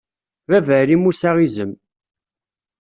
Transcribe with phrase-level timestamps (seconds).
[0.49, 1.71] Baba Ɛli Musa izem.